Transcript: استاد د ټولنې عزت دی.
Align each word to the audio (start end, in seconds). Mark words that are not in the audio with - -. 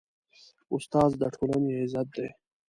استاد 0.75 1.11
د 1.21 1.23
ټولنې 1.35 1.73
عزت 1.81 2.07
دی. 2.17 2.27